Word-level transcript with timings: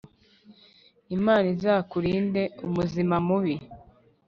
Imana 1.17 1.47
izakurinde 1.55 2.41
umuzima 2.67 3.15
mubi 3.27 3.55